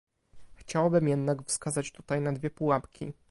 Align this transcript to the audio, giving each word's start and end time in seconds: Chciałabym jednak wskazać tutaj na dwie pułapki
Chciałabym 0.55 1.07
jednak 1.07 1.43
wskazać 1.45 1.91
tutaj 1.91 2.21
na 2.21 2.33
dwie 2.33 2.49
pułapki 2.49 3.13